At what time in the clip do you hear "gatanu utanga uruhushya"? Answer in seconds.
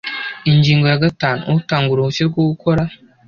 1.03-2.23